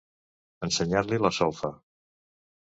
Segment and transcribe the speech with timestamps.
[0.67, 1.71] Ensenyar-li la solfa.